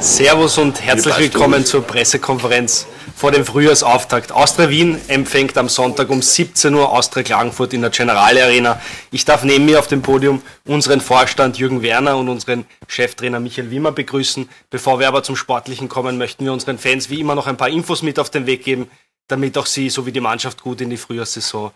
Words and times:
Servus 0.00 0.58
und 0.58 0.80
herzlich 0.80 1.18
willkommen 1.18 1.64
zur 1.66 1.82
Pressekonferenz 1.82 2.86
vor 3.16 3.32
dem 3.32 3.44
Frühjahrsauftakt. 3.44 4.30
Austria 4.30 4.70
Wien 4.70 5.00
empfängt 5.08 5.58
am 5.58 5.68
Sonntag 5.68 6.08
um 6.10 6.22
17 6.22 6.72
Uhr 6.72 6.92
Austria 6.92 7.24
Klagenfurt 7.24 7.72
in 7.72 7.80
der 7.80 7.90
Generale 7.90 8.44
Arena. 8.44 8.80
Ich 9.10 9.24
darf 9.24 9.42
neben 9.42 9.64
mir 9.64 9.80
auf 9.80 9.88
dem 9.88 10.02
Podium 10.02 10.40
unseren 10.64 11.00
Vorstand 11.00 11.58
Jürgen 11.58 11.82
Werner 11.82 12.16
und 12.16 12.28
unseren 12.28 12.64
Cheftrainer 12.86 13.40
Michael 13.40 13.72
Wimmer 13.72 13.90
begrüßen. 13.90 14.48
Bevor 14.70 15.00
wir 15.00 15.08
aber 15.08 15.24
zum 15.24 15.34
Sportlichen 15.34 15.88
kommen, 15.88 16.16
möchten 16.16 16.44
wir 16.44 16.52
unseren 16.52 16.78
Fans 16.78 17.10
wie 17.10 17.18
immer 17.18 17.34
noch 17.34 17.48
ein 17.48 17.56
paar 17.56 17.68
Infos 17.68 18.02
mit 18.02 18.20
auf 18.20 18.30
den 18.30 18.46
Weg 18.46 18.62
geben, 18.62 18.88
damit 19.26 19.58
auch 19.58 19.66
sie 19.66 19.90
sowie 19.90 20.12
die 20.12 20.20
Mannschaft 20.20 20.62
gut 20.62 20.80
in 20.80 20.90
die 20.90 20.96
Frühjahrssaison 20.96 21.72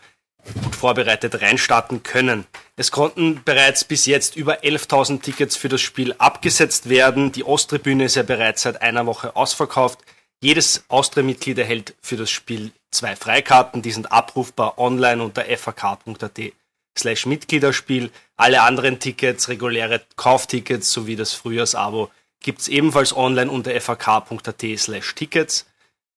gut 0.62 0.74
vorbereitet 0.74 1.40
reinstarten 1.40 2.02
können. 2.02 2.46
Es 2.77 2.91
konnten 2.91 3.42
bereits 3.45 3.84
bis 3.84 4.06
jetzt 4.06 4.37
über 4.37 4.62
11.000 4.62 5.23
Tickets 5.23 5.56
für 5.56 5.69
das 5.69 5.80
Spiel 5.80 6.14
abgesetzt 6.19 6.88
werden. 6.88 7.33
Die 7.33 7.45
Osttribüne 7.45 8.05
ist 8.05 8.16
ja 8.16 8.23
bereits 8.23 8.62
seit 8.62 8.83
einer 8.83 9.06
Woche 9.06 9.36
ausverkauft. 9.36 10.00
Jedes 10.41 10.84
Austria-Mitglied 10.88 11.59
erhält 11.59 11.95
für 12.00 12.16
das 12.16 12.30
Spiel 12.30 12.73
zwei 12.91 13.14
Freikarten. 13.14 13.83
Die 13.83 13.92
sind 13.92 14.10
abrufbar 14.10 14.78
online 14.78 15.23
unter 15.23 15.45
fak.at 15.45 16.41
slash 16.98 17.27
Mitgliederspiel. 17.27 18.11
Alle 18.36 18.62
anderen 18.62 18.98
Tickets, 18.98 19.48
reguläre 19.48 20.02
Kauftickets 20.16 20.91
sowie 20.91 21.16
das 21.16 21.33
Frühjahrsabo 21.33 22.11
gibt's 22.42 22.69
ebenfalls 22.69 23.16
online 23.16 23.50
unter 23.50 23.78
fak.at 23.80 24.64
slash 24.77 25.14
Tickets. 25.14 25.66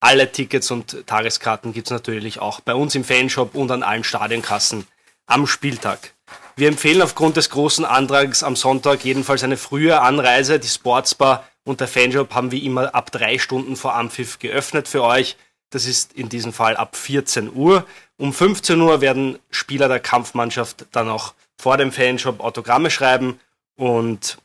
Alle 0.06 0.32
Tickets 0.32 0.70
und 0.70 1.08
Tageskarten 1.08 1.74
gibt's 1.74 1.90
natürlich 1.90 2.38
auch 2.38 2.60
bei 2.60 2.76
uns 2.76 2.94
im 2.94 3.04
Fanshop 3.04 3.56
und 3.56 3.72
an 3.72 3.82
allen 3.82 4.04
Stadionkassen 4.04 4.86
am 5.26 5.48
Spieltag. 5.48 6.14
Wir 6.56 6.68
empfehlen 6.68 7.02
aufgrund 7.02 7.38
des 7.38 7.50
großen 7.50 7.86
Antrags 7.86 8.44
am 8.44 8.56
Sonntag 8.56 9.04
jedenfalls 9.04 9.44
eine 9.44 9.58
frühe 9.58 10.00
Anreise. 10.00 10.60
Die 10.60 10.68
Sportsbar 10.68 11.44
und 11.64 11.80
der 11.80 11.88
Fanshop 11.88 12.36
haben 12.36 12.52
wie 12.52 12.64
immer 12.68 12.94
ab 12.94 13.12
drei 13.12 13.40
Stunden 13.40 13.76
vor 13.76 13.96
Ampfiff 13.96 14.38
geöffnet 14.38 14.88
für 14.88 15.02
euch. 15.02 15.38
Das 15.72 15.88
ist 15.88 16.14
in 16.14 16.30
diesem 16.30 16.54
Fall 16.54 16.78
ab 16.78 16.96
14 16.96 17.52
Uhr. 17.52 17.84
Um 18.18 18.32
15 18.32 18.80
Uhr 18.80 19.02
werden 19.02 19.40
Spieler 19.50 19.88
der 19.88 20.00
Kampfmannschaft 20.00 20.86
dann 20.92 21.10
auch 21.10 21.34
vor 21.58 21.78
dem 21.78 21.92
Fanshop 21.92 22.42
Autogramme 22.42 22.92
schreiben 22.92 23.40
und 23.76 24.38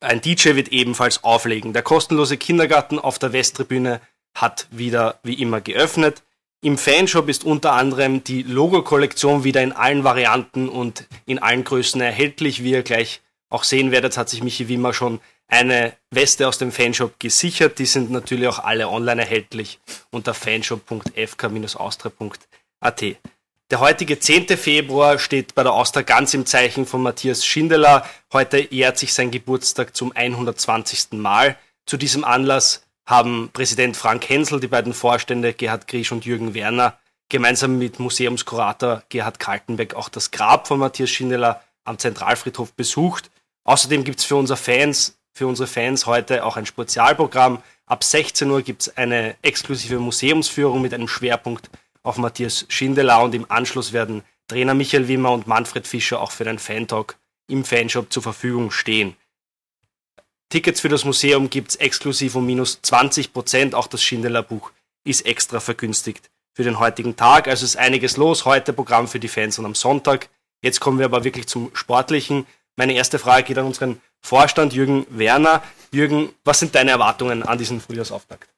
ein 0.00 0.22
DJ 0.22 0.54
wird 0.54 0.68
ebenfalls 0.68 1.24
auflegen. 1.24 1.74
Der 1.74 1.82
kostenlose 1.82 2.38
Kindergarten 2.38 2.98
auf 2.98 3.18
der 3.18 3.34
Westtribüne 3.34 4.00
hat 4.34 4.66
wieder 4.70 5.18
wie 5.22 5.34
immer 5.34 5.60
geöffnet. 5.60 6.22
Im 6.64 6.78
Fanshop 6.78 7.28
ist 7.28 7.42
unter 7.44 7.72
anderem 7.72 8.22
die 8.22 8.42
Logo-Kollektion 8.42 9.42
wieder 9.42 9.62
in 9.62 9.72
allen 9.72 10.04
Varianten 10.04 10.68
und 10.68 11.08
in 11.26 11.40
allen 11.40 11.64
Größen 11.64 12.00
erhältlich. 12.00 12.62
Wie 12.62 12.70
ihr 12.70 12.84
gleich 12.84 13.20
auch 13.48 13.64
sehen 13.64 13.90
werdet, 13.90 14.16
hat 14.16 14.28
sich 14.28 14.44
Michi 14.44 14.68
Wimmer 14.68 14.94
schon 14.94 15.18
eine 15.48 15.92
Weste 16.10 16.46
aus 16.46 16.58
dem 16.58 16.70
Fanshop 16.70 17.18
gesichert. 17.18 17.80
Die 17.80 17.86
sind 17.86 18.10
natürlich 18.10 18.46
auch 18.46 18.60
alle 18.60 18.88
online 18.88 19.22
erhältlich 19.22 19.80
unter 20.10 20.34
fanshop.fk-austria.at. 20.34 23.04
Der 23.70 23.80
heutige 23.80 24.20
10. 24.20 24.48
Februar 24.56 25.18
steht 25.18 25.54
bei 25.54 25.62
der 25.62 25.72
Austria 25.72 26.02
ganz 26.02 26.34
im 26.34 26.44
Zeichen 26.46 26.86
von 26.86 27.02
Matthias 27.02 27.44
Schindeler. 27.44 28.08
Heute 28.32 28.72
jährt 28.72 28.98
sich 28.98 29.14
sein 29.14 29.30
Geburtstag 29.30 29.96
zum 29.96 30.12
120. 30.14 31.12
Mal. 31.12 31.56
Zu 31.86 31.96
diesem 31.96 32.22
Anlass 32.22 32.86
haben 33.06 33.50
Präsident 33.52 33.96
Frank 33.96 34.28
Hensel, 34.28 34.60
die 34.60 34.68
beiden 34.68 34.94
Vorstände 34.94 35.52
Gerhard 35.52 35.88
Griesch 35.88 36.12
und 36.12 36.24
Jürgen 36.24 36.54
Werner 36.54 36.98
gemeinsam 37.28 37.78
mit 37.78 37.98
Museumskurator 37.98 39.02
Gerhard 39.08 39.38
Kaltenbeck 39.38 39.94
auch 39.94 40.08
das 40.08 40.30
Grab 40.30 40.68
von 40.68 40.78
Matthias 40.78 41.10
Schindeler 41.10 41.62
am 41.84 41.98
Zentralfriedhof 41.98 42.74
besucht. 42.74 43.30
Außerdem 43.64 44.04
gibt's 44.04 44.24
für 44.24 44.36
unsere 44.36 44.56
Fans, 44.56 45.18
für 45.32 45.46
unsere 45.46 45.66
Fans 45.66 46.06
heute 46.06 46.44
auch 46.44 46.56
ein 46.56 46.66
Spezialprogramm. 46.66 47.62
Ab 47.86 48.04
16 48.04 48.50
Uhr 48.50 48.62
gibt's 48.62 48.96
eine 48.96 49.36
exklusive 49.42 49.98
Museumsführung 49.98 50.82
mit 50.82 50.94
einem 50.94 51.08
Schwerpunkt 51.08 51.70
auf 52.02 52.18
Matthias 52.18 52.66
Schindeler 52.68 53.22
und 53.22 53.34
im 53.34 53.50
Anschluss 53.50 53.92
werden 53.92 54.22
Trainer 54.48 54.74
Michael 54.74 55.08
Wimmer 55.08 55.32
und 55.32 55.46
Manfred 55.46 55.86
Fischer 55.86 56.20
auch 56.20 56.32
für 56.32 56.44
den 56.44 56.58
Fantalk 56.58 57.16
im 57.48 57.64
Fanshop 57.64 58.12
zur 58.12 58.22
Verfügung 58.22 58.70
stehen. 58.70 59.16
Tickets 60.52 60.82
für 60.82 60.90
das 60.90 61.06
Museum 61.06 61.48
gibt's 61.48 61.76
exklusiv 61.76 62.34
um 62.34 62.44
minus 62.44 62.82
20 62.82 63.32
Prozent. 63.32 63.74
Auch 63.74 63.86
das 63.86 64.02
Schindeler 64.02 64.42
Buch 64.42 64.70
ist 65.02 65.24
extra 65.24 65.60
vergünstigt 65.60 66.28
für 66.52 66.62
den 66.62 66.78
heutigen 66.78 67.16
Tag. 67.16 67.48
Also 67.48 67.64
ist 67.64 67.78
einiges 67.78 68.18
los. 68.18 68.44
Heute 68.44 68.74
Programm 68.74 69.08
für 69.08 69.18
die 69.18 69.28
Fans 69.28 69.58
und 69.58 69.64
am 69.64 69.74
Sonntag. 69.74 70.28
Jetzt 70.60 70.78
kommen 70.78 70.98
wir 70.98 71.06
aber 71.06 71.24
wirklich 71.24 71.46
zum 71.46 71.70
Sportlichen. 71.74 72.46
Meine 72.76 72.92
erste 72.92 73.18
Frage 73.18 73.44
geht 73.44 73.56
an 73.56 73.64
unseren 73.64 74.02
Vorstand 74.20 74.74
Jürgen 74.74 75.06
Werner. 75.08 75.62
Jürgen, 75.90 76.34
was 76.44 76.60
sind 76.60 76.74
deine 76.74 76.90
Erwartungen 76.90 77.42
an 77.44 77.56
diesen 77.56 77.80
Frühjahrsauftakt? 77.80 78.50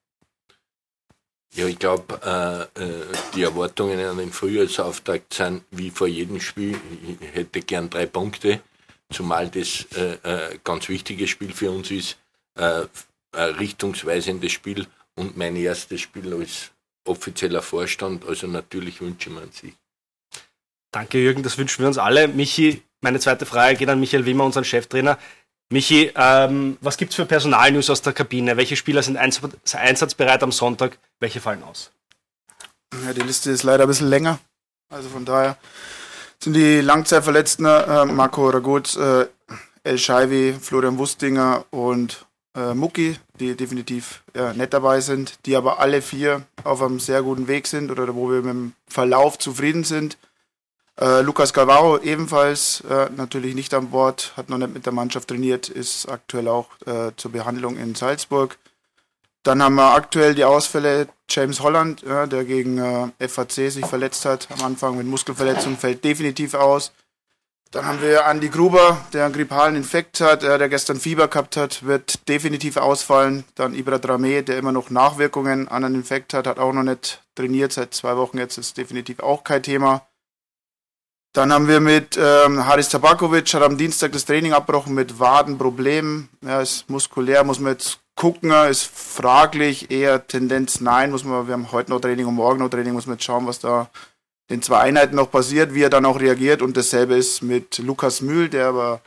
Ja, 1.54 1.68
ich 1.68 1.78
glaube, 1.78 2.68
äh, 2.76 2.82
äh, 2.82 3.02
die 3.36 3.44
Erwartungen 3.44 4.04
an 4.04 4.18
den 4.18 4.32
Frühjahrsauftakt 4.32 5.34
sind 5.34 5.62
wie 5.70 5.90
vor 5.90 6.08
jedem 6.08 6.40
Spiel. 6.40 6.76
Ich 7.20 7.34
hätte 7.36 7.60
gern 7.60 7.88
drei 7.88 8.06
Punkte 8.06 8.62
zumal 9.14 9.48
das 9.48 9.86
äh, 9.96 10.14
äh, 10.22 10.58
ganz 10.62 10.88
wichtiges 10.88 11.30
Spiel 11.30 11.52
für 11.52 11.70
uns 11.70 11.90
ist, 11.90 12.18
äh, 12.56 12.82
ein 13.32 13.54
richtungsweisendes 13.54 14.52
Spiel 14.52 14.86
und 15.14 15.36
mein 15.36 15.56
erstes 15.56 16.00
Spiel 16.00 16.34
als 16.34 16.70
offizieller 17.06 17.62
Vorstand. 17.62 18.26
Also 18.26 18.46
natürlich 18.46 19.00
wünsche 19.00 19.28
ich 19.28 19.34
mir 19.34 19.42
einen 19.42 19.52
Sieg. 19.52 19.76
Danke, 20.92 21.18
Jürgen, 21.18 21.42
das 21.42 21.58
wünschen 21.58 21.80
wir 21.80 21.88
uns 21.88 21.98
alle. 21.98 22.28
Michi, 22.28 22.82
meine 23.00 23.18
zweite 23.18 23.46
Frage 23.46 23.76
geht 23.76 23.88
an 23.88 24.00
Michael 24.00 24.26
Wimmer, 24.26 24.44
unseren 24.44 24.64
Cheftrainer. 24.64 25.18
Michi, 25.70 26.12
ähm, 26.14 26.76
was 26.80 26.96
gibt 26.96 27.10
es 27.10 27.16
für 27.16 27.26
Personalnews 27.26 27.90
aus 27.90 28.02
der 28.02 28.12
Kabine? 28.12 28.56
Welche 28.56 28.76
Spieler 28.76 29.02
sind 29.02 29.16
einsatzbereit 29.16 30.42
am 30.42 30.52
Sonntag? 30.52 30.98
Welche 31.18 31.40
fallen 31.40 31.62
aus? 31.64 31.90
Ja, 33.04 33.12
die 33.12 33.22
Liste 33.22 33.50
ist 33.50 33.64
leider 33.64 33.84
ein 33.84 33.88
bisschen 33.88 34.08
länger. 34.08 34.38
Also 34.88 35.08
von 35.08 35.24
daher 35.24 35.56
sind 36.42 36.54
die 36.54 36.80
Langzeitverletzten 36.80 37.66
äh, 37.66 38.04
Marco 38.06 38.48
Ragut, 38.48 38.96
äh, 38.96 39.26
El 39.84 39.98
Scheiwi, 39.98 40.54
Florian 40.60 40.98
Wustinger 40.98 41.64
und 41.70 42.26
äh, 42.54 42.74
Mucki, 42.74 43.16
die 43.40 43.56
definitiv 43.56 44.22
ja, 44.34 44.52
nett 44.52 44.72
dabei 44.72 45.00
sind, 45.00 45.38
die 45.46 45.56
aber 45.56 45.78
alle 45.78 46.02
vier 46.02 46.42
auf 46.62 46.82
einem 46.82 47.00
sehr 47.00 47.22
guten 47.22 47.48
Weg 47.48 47.66
sind 47.66 47.90
oder 47.90 48.14
wo 48.14 48.30
wir 48.30 48.42
mit 48.42 48.54
dem 48.54 48.72
Verlauf 48.86 49.38
zufrieden 49.38 49.84
sind. 49.84 50.16
Äh, 51.00 51.22
Lukas 51.22 51.52
Galvaro 51.52 51.98
ebenfalls 51.98 52.82
äh, 52.88 53.10
natürlich 53.16 53.54
nicht 53.54 53.74
an 53.74 53.90
Bord, 53.90 54.32
hat 54.36 54.48
noch 54.48 54.58
nicht 54.58 54.72
mit 54.72 54.86
der 54.86 54.92
Mannschaft 54.92 55.28
trainiert, 55.28 55.68
ist 55.68 56.08
aktuell 56.08 56.46
auch 56.46 56.68
äh, 56.86 57.10
zur 57.16 57.32
Behandlung 57.32 57.76
in 57.76 57.94
Salzburg. 57.94 58.56
Dann 59.44 59.62
haben 59.62 59.74
wir 59.74 59.94
aktuell 59.94 60.34
die 60.34 60.44
Ausfälle 60.44 61.08
James 61.28 61.60
Holland, 61.60 62.02
ja, 62.02 62.26
der 62.26 62.44
gegen 62.44 62.78
äh, 62.78 63.28
FAC 63.28 63.52
sich 63.52 63.86
verletzt 63.86 64.24
hat 64.24 64.48
am 64.50 64.64
Anfang 64.64 64.96
mit 64.96 65.06
Muskelverletzung, 65.06 65.76
fällt 65.76 66.02
definitiv 66.02 66.54
aus. 66.54 66.92
Dann 67.70 67.86
haben 67.86 68.00
wir 68.00 68.24
Andy 68.24 68.48
Gruber, 68.48 69.04
der 69.12 69.24
einen 69.24 69.34
grippalen 69.34 69.76
Infekt 69.76 70.20
hat, 70.20 70.44
äh, 70.44 70.56
der 70.58 70.70
gestern 70.70 70.98
Fieber 70.98 71.28
gehabt 71.28 71.58
hat, 71.58 71.84
wird 71.84 72.26
definitiv 72.28 72.78
ausfallen. 72.78 73.44
Dann 73.54 73.74
Ibra 73.74 73.98
Drame, 73.98 74.42
der 74.42 74.56
immer 74.56 74.72
noch 74.72 74.88
Nachwirkungen 74.88 75.68
an 75.68 75.84
einen 75.84 75.96
Infekt 75.96 76.32
hat, 76.32 76.46
hat 76.46 76.58
auch 76.58 76.72
noch 76.72 76.82
nicht 76.82 77.22
trainiert 77.34 77.72
seit 77.72 77.92
zwei 77.92 78.16
Wochen 78.16 78.38
jetzt, 78.38 78.56
ist 78.56 78.78
definitiv 78.78 79.20
auch 79.20 79.44
kein 79.44 79.62
Thema. 79.62 80.06
Dann 81.34 81.52
haben 81.52 81.68
wir 81.68 81.80
mit 81.80 82.16
ähm, 82.16 82.64
Haris 82.64 82.88
Tabakovic, 82.88 83.52
hat 83.52 83.62
am 83.62 83.76
Dienstag 83.76 84.12
das 84.12 84.24
Training 84.24 84.52
abgebrochen 84.52 84.94
mit 84.94 85.18
Wadenproblemen. 85.18 86.28
Ja, 86.42 86.62
ist 86.62 86.88
muskulär, 86.88 87.42
muss 87.44 87.58
man 87.58 87.72
jetzt 87.72 87.98
gucken, 88.24 88.52
ist 88.70 88.84
fraglich, 88.84 89.90
eher 89.90 90.26
Tendenz 90.26 90.80
nein, 90.80 91.10
muss 91.10 91.24
man, 91.24 91.46
wir 91.46 91.52
haben 91.52 91.72
heute 91.72 91.90
noch 91.90 92.00
Training 92.00 92.24
und 92.24 92.36
morgen 92.36 92.60
noch 92.60 92.70
Training, 92.70 92.94
muss 92.94 93.06
man 93.06 93.16
jetzt 93.16 93.24
schauen, 93.24 93.46
was 93.46 93.58
da 93.58 93.90
in 94.48 94.62
zwei 94.62 94.78
Einheiten 94.78 95.14
noch 95.14 95.30
passiert, 95.30 95.74
wie 95.74 95.82
er 95.82 95.90
dann 95.90 96.06
auch 96.06 96.18
reagiert. 96.18 96.62
Und 96.62 96.74
dasselbe 96.74 97.16
ist 97.16 97.42
mit 97.42 97.76
Lukas 97.76 98.22
Mühl, 98.22 98.48
der 98.48 98.68
aber 98.68 99.02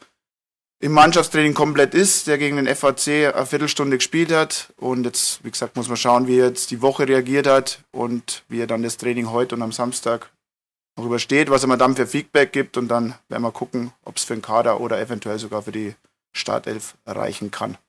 im 0.79 0.91
Mannschaftstraining 0.91 1.55
komplett 1.55 1.95
ist, 1.95 2.27
der 2.27 2.37
gegen 2.37 2.57
den 2.57 2.67
FAC 2.67 3.33
eine 3.33 3.47
Viertelstunde 3.47 3.97
gespielt 3.97 4.31
hat. 4.31 4.71
Und 4.77 5.03
jetzt, 5.05 5.43
wie 5.43 5.49
gesagt, 5.49 5.77
muss 5.77 5.87
man 5.87 5.97
schauen, 5.97 6.27
wie 6.27 6.37
er 6.37 6.49
jetzt 6.49 6.69
die 6.69 6.83
Woche 6.83 7.07
reagiert 7.07 7.47
hat 7.47 7.79
und 7.91 8.43
wie 8.49 8.61
er 8.61 8.67
dann 8.67 8.83
das 8.83 8.97
Training 8.97 9.31
heute 9.31 9.55
und 9.55 9.63
am 9.63 9.71
Samstag 9.71 10.29
noch 10.95 11.05
übersteht, 11.05 11.49
was 11.49 11.63
er 11.63 11.69
mir 11.69 11.79
dann 11.79 11.95
für 11.95 12.05
Feedback 12.05 12.53
gibt. 12.53 12.77
Und 12.77 12.89
dann 12.89 13.15
werden 13.29 13.41
wir 13.41 13.51
gucken, 13.51 13.93
ob 14.05 14.17
es 14.17 14.25
für 14.25 14.35
den 14.35 14.43
Kader 14.43 14.79
oder 14.79 15.01
eventuell 15.01 15.39
sogar 15.39 15.63
für 15.63 15.71
die 15.71 15.95
Startelf 16.33 16.93
erreichen 17.03 17.49
kann. 17.49 17.79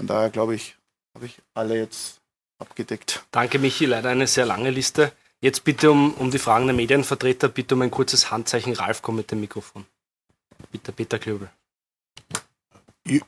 Von 0.00 0.06
daher 0.06 0.30
glaube 0.30 0.54
ich, 0.54 0.76
habe 1.14 1.26
ich 1.26 1.36
alle 1.52 1.76
jetzt 1.76 2.22
abgedeckt. 2.58 3.22
Danke, 3.32 3.58
Michi. 3.58 3.84
Leider 3.84 4.08
eine 4.08 4.26
sehr 4.26 4.46
lange 4.46 4.70
Liste. 4.70 5.12
Jetzt 5.42 5.62
bitte 5.62 5.90
um, 5.90 6.14
um 6.14 6.30
die 6.30 6.38
Fragen 6.38 6.64
der 6.64 6.74
Medienvertreter, 6.74 7.48
bitte 7.50 7.74
um 7.74 7.82
ein 7.82 7.90
kurzes 7.90 8.30
Handzeichen. 8.30 8.72
Ralf, 8.72 9.02
komm 9.02 9.16
mit 9.16 9.30
dem 9.30 9.42
Mikrofon. 9.42 9.84
Bitte, 10.72 10.92
Peter 10.92 11.18
Klöbel. 11.18 11.50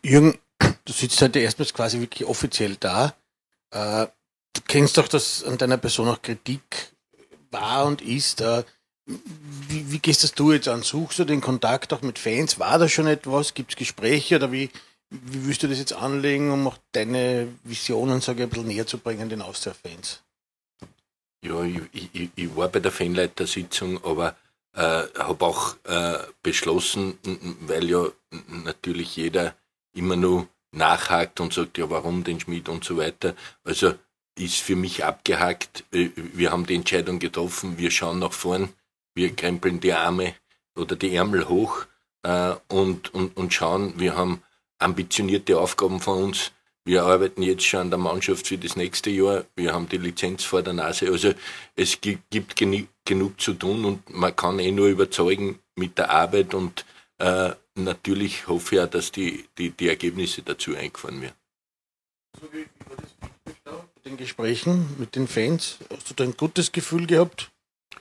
Jürgen, 0.03 0.39
du 0.87 0.93
sitzt 0.95 1.21
heute 1.21 1.41
erstmals 1.41 1.75
quasi 1.75 2.01
wirklich 2.01 2.27
offiziell 2.27 2.77
da. 2.77 3.15
Äh, 3.71 4.07
du 4.55 4.63
kennst 4.67 4.97
doch, 4.97 5.09
dass 5.09 5.45
an 5.45 5.59
deiner 5.59 5.77
Person 5.77 6.09
auch 6.09 6.23
Kritik 6.23 6.95
war 7.51 7.85
und 7.85 8.01
ist. 8.01 8.41
Äh, 8.41 8.65
wie, 9.05 9.93
wie 9.93 9.99
gehst 9.99 10.25
das 10.25 10.33
du 10.33 10.53
jetzt 10.53 10.69
an? 10.69 10.81
Suchst 10.81 11.19
du 11.19 11.27
den 11.27 11.43
Kontakt 11.43 11.93
auch 11.93 12.01
mit 12.01 12.19
Fans? 12.19 12.59
War 12.59 12.79
da 12.79 12.89
schon 12.89 13.09
etwas? 13.09 13.53
Gibt 13.53 13.73
es 13.73 13.77
Gespräche 13.77 14.37
oder 14.37 14.53
wie, 14.53 14.71
wie 15.13 15.47
willst 15.47 15.63
du 15.63 15.69
das 15.69 15.79
jetzt 15.79 15.93
anlegen, 15.93 16.51
um 16.51 16.67
auch 16.67 16.79
deine 16.93 17.49
Visionen, 17.65 18.19
ich, 18.19 18.29
ein 18.29 18.49
bisschen 18.49 18.67
näher 18.67 18.87
zu 18.87 18.99
bringen 18.99 19.29
den 19.29 19.43
Austria-Fans? 19.43 20.23
Ja, 21.45 21.63
ich, 21.65 22.11
ich, 22.13 22.31
ich, 22.35 22.57
war 22.57 22.69
bei 22.69 22.81
der 22.81 22.93
Fanleitersitzung, 22.93 24.03
aber 24.05 24.37
äh, 24.75 25.03
habe 25.19 25.45
auch 25.45 25.77
äh, 25.85 26.19
beschlossen, 26.43 27.19
weil 27.67 27.91
ja 27.91 28.07
natürlich 28.65 29.17
jeder 29.17 29.55
immer 29.93 30.17
nur 30.17 30.49
nachhakt 30.71 31.41
und 31.41 31.53
sagt, 31.53 31.79
ja, 31.79 31.91
warum 31.91 32.25
den 32.25 32.41
Schmied 32.41 32.69
und 32.69 32.85
so 32.85 32.97
weiter. 32.97 33.35
Also 33.65 33.95
ist 34.39 34.59
für 34.59 34.77
mich 34.77 35.05
abgehakt. 35.05 35.85
Äh, 35.93 36.11
wir 36.17 36.53
haben 36.53 36.67
die 36.67 36.75
Entscheidung 36.75 37.19
getroffen, 37.19 37.77
wir 37.77 37.91
schauen 37.91 38.21
nach 38.21 38.33
vorn, 38.33 38.71
wir 39.15 39.35
krempeln 39.35 39.81
die 39.81 39.93
Arme 39.93 40.35
oder 40.75 40.97
die 40.97 41.15
Ärmel 41.15 41.49
hoch 41.49 41.85
äh, 42.23 42.55
und, 42.69 43.13
und, 43.13 43.37
und 43.37 43.53
schauen, 43.53 43.99
wir 43.99 44.17
haben 44.17 44.43
ambitionierte 44.83 45.59
Aufgaben 45.59 46.01
von 46.01 46.25
uns. 46.25 46.53
Wir 46.85 47.05
arbeiten 47.05 47.43
jetzt 47.43 47.65
schon 47.65 47.81
an 47.81 47.91
der 47.91 47.99
Mannschaft 47.99 48.49
für 48.49 48.59
das 48.59 48.75
nächste 48.77 49.11
Jahr. 49.11 49.45
Wir 49.55 49.73
haben 49.73 49.89
die 49.89 49.99
Lizenz 49.99 50.43
vor 50.43 50.63
der 50.63 50.73
Nase. 50.73 51.09
Also 51.09 51.33
es 51.77 52.01
gibt, 52.01 52.57
genug 53.05 53.41
zu 53.41 53.55
tun 53.55 53.85
und 53.85 54.11
man 54.11 54.35
kann 54.35 54.59
eh 54.59 54.73
nur 54.73 54.89
überzeugen 54.89 55.61
mit 55.77 55.99
der 55.99 56.11
Arbeit 56.11 56.55
und 56.55 56.85
äh, 57.19 57.51
natürlich 57.75 58.49
hoffe 58.49 58.77
ich 58.77 58.81
auch, 58.81 58.89
dass 58.89 59.13
die, 59.13 59.45
die, 59.59 59.71
die 59.71 59.89
Ergebnisse 59.89 60.43
dazu 60.43 60.75
eingefahren 60.75 61.23
werden. 61.23 61.37
So 62.41 62.53
wie 62.53 62.67
war 62.89 62.97
das 62.97 63.11
mit 63.45 64.05
den 64.05 64.17
Gesprächen 64.17 64.89
mit 64.99 65.15
den 65.15 65.29
Fans? 65.29 65.79
Hast 65.91 66.11
du 66.11 66.15
da 66.15 66.25
ein 66.25 66.37
gutes 66.37 66.73
Gefühl 66.73 67.07
gehabt? 67.07 67.51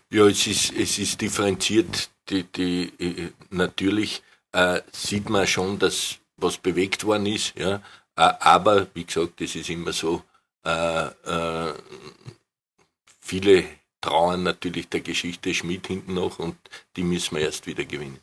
Ja, 0.10 0.28
es 0.28 0.48
ist, 0.48 0.74
es 0.74 0.98
ist 0.98 1.22
differenziert. 1.22 2.10
Die, 2.30 2.44
die, 2.44 2.92
äh, 3.00 3.32
natürlich 3.50 4.24
äh, 4.52 4.82
sieht 4.92 5.30
man 5.30 5.48
schon, 5.48 5.80
dass 5.80 6.18
was 6.42 6.58
bewegt 6.58 7.04
worden 7.04 7.26
ist. 7.26 7.54
Ja. 7.58 7.82
Aber, 8.16 8.88
wie 8.94 9.06
gesagt, 9.06 9.42
das 9.42 9.56
ist 9.56 9.70
immer 9.70 9.94
so, 9.94 10.24
äh, 10.66 11.06
äh, 11.06 11.74
viele 13.20 13.64
trauern 14.02 14.44
natürlich 14.44 14.90
der 14.90 15.02
Geschichte 15.02 15.54
Schmidt 15.54 15.88
hinten 15.88 16.16
noch 16.16 16.40
und 16.40 16.58
die 16.96 17.04
müssen 17.04 17.36
wir 17.36 17.44
erst 17.44 17.68
wieder 17.68 17.86
gewinnen. 17.86 18.20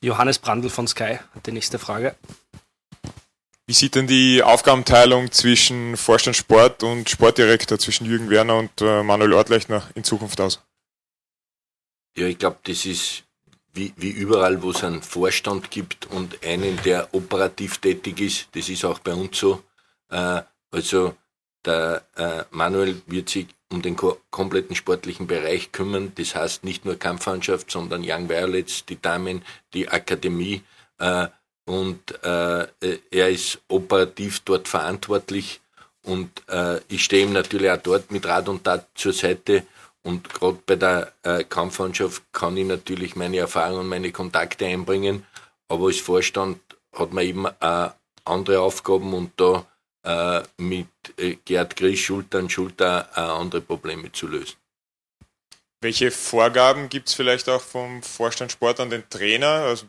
Johannes 0.00 0.38
Brandl 0.38 0.70
von 0.70 0.86
Sky 0.86 1.18
hat 1.34 1.46
die 1.46 1.52
nächste 1.52 1.78
Frage. 1.78 2.16
Wie 3.66 3.72
sieht 3.72 3.96
denn 3.96 4.06
die 4.06 4.44
Aufgabenteilung 4.44 5.32
zwischen 5.32 5.96
Vorstand 5.96 6.36
Sport 6.36 6.84
und 6.84 7.10
Sportdirektor, 7.10 7.78
zwischen 7.80 8.06
Jürgen 8.06 8.30
Werner 8.30 8.58
und 8.58 8.80
äh, 8.80 9.02
Manuel 9.02 9.32
Ortlechner 9.32 9.82
in 9.96 10.04
Zukunft 10.04 10.40
aus? 10.40 10.62
Ja, 12.16 12.26
ich 12.26 12.38
glaube, 12.38 12.58
das 12.62 12.86
ist 12.86 13.24
wie, 13.76 13.92
wie 13.96 14.10
überall, 14.10 14.62
wo 14.62 14.70
es 14.70 14.82
einen 14.82 15.02
Vorstand 15.02 15.70
gibt 15.70 16.06
und 16.06 16.44
einen, 16.44 16.78
der 16.84 17.14
operativ 17.14 17.78
tätig 17.78 18.20
ist. 18.20 18.48
Das 18.52 18.68
ist 18.68 18.84
auch 18.84 18.98
bei 18.98 19.14
uns 19.14 19.38
so. 19.38 19.62
Äh, 20.10 20.42
also 20.70 21.14
der 21.64 22.02
äh, 22.16 22.44
Manuel 22.50 23.02
wird 23.06 23.28
sich 23.28 23.46
um 23.70 23.82
den 23.82 23.96
ko 23.96 24.18
kompletten 24.30 24.76
sportlichen 24.76 25.26
Bereich 25.26 25.72
kümmern. 25.72 26.12
Das 26.14 26.34
heißt 26.34 26.64
nicht 26.64 26.84
nur 26.84 26.96
Kampfmannschaft, 26.96 27.70
sondern 27.70 28.02
Young 28.04 28.28
Violets, 28.28 28.84
die 28.86 29.00
Damen, 29.00 29.42
die 29.74 29.88
Akademie. 29.88 30.62
Äh, 30.98 31.28
und 31.64 32.24
äh, 32.24 32.68
er 33.10 33.28
ist 33.28 33.58
operativ 33.68 34.40
dort 34.40 34.68
verantwortlich. 34.68 35.60
Und 36.04 36.30
äh, 36.48 36.80
ich 36.88 37.04
stehe 37.04 37.24
ihm 37.26 37.32
natürlich 37.32 37.70
auch 37.70 37.78
dort 37.78 38.12
mit 38.12 38.24
Rat 38.24 38.48
und 38.48 38.62
Tat 38.62 38.86
zur 38.94 39.12
Seite 39.12 39.66
und 40.06 40.32
gerade 40.32 40.58
bei 40.64 40.76
der 40.76 41.12
äh, 41.24 41.42
Kampfmannschaft 41.42 42.22
kann 42.32 42.56
ich 42.56 42.64
natürlich 42.64 43.16
meine 43.16 43.38
Erfahrungen 43.38 43.80
und 43.80 43.88
meine 43.88 44.12
Kontakte 44.12 44.64
einbringen, 44.64 45.26
aber 45.68 45.86
als 45.86 45.98
Vorstand 45.98 46.60
hat 46.92 47.12
man 47.12 47.24
eben 47.24 47.46
äh, 47.46 47.90
andere 48.24 48.60
Aufgaben 48.60 49.12
und 49.14 49.32
da 49.36 49.66
äh, 50.04 50.42
mit 50.62 50.86
äh, 51.16 51.36
Gerd 51.44 51.74
Grisch 51.74 52.04
Schulter 52.04 52.38
an 52.38 52.48
Schulter 52.48 53.10
äh, 53.16 53.20
andere 53.20 53.60
Probleme 53.60 54.12
zu 54.12 54.28
lösen. 54.28 54.54
Welche 55.80 56.12
Vorgaben 56.12 56.88
gibt 56.88 57.08
es 57.08 57.14
vielleicht 57.14 57.48
auch 57.48 57.60
vom 57.60 58.02
Vorstand 58.02 58.52
Sport 58.52 58.78
an 58.78 58.90
den 58.90 59.08
Trainer? 59.10 59.64
Also 59.64 59.86